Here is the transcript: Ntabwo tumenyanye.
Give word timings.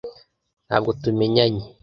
Ntabwo 0.67 0.89
tumenyanye. 1.01 1.63